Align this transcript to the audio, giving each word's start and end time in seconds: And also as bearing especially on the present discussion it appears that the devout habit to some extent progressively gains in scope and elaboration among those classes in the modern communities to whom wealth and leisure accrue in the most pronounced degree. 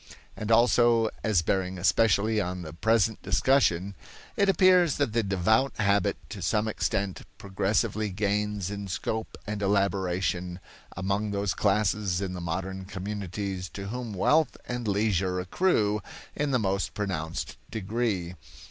And 0.35 0.51
also 0.51 1.11
as 1.23 1.43
bearing 1.43 1.77
especially 1.77 2.41
on 2.41 2.63
the 2.63 2.73
present 2.73 3.21
discussion 3.21 3.93
it 4.35 4.49
appears 4.49 4.95
that 4.97 5.13
the 5.13 5.21
devout 5.21 5.77
habit 5.77 6.17
to 6.29 6.41
some 6.41 6.67
extent 6.67 7.21
progressively 7.37 8.09
gains 8.09 8.71
in 8.71 8.87
scope 8.87 9.37
and 9.45 9.61
elaboration 9.61 10.59
among 10.97 11.29
those 11.29 11.53
classes 11.53 12.19
in 12.19 12.33
the 12.33 12.41
modern 12.41 12.85
communities 12.85 13.69
to 13.75 13.89
whom 13.89 14.13
wealth 14.15 14.57
and 14.67 14.87
leisure 14.87 15.39
accrue 15.39 16.01
in 16.35 16.49
the 16.49 16.57
most 16.57 16.95
pronounced 16.95 17.57
degree. 17.69 18.33